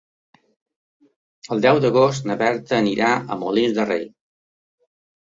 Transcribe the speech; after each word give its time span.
El 1.57 1.61
deu 1.67 1.83
d'agost 1.85 2.27
na 2.31 2.39
Berta 2.41 2.77
anirà 2.87 3.13
a 3.37 3.41
Molins 3.45 3.81
de 3.81 3.91
Rei. 3.95 4.07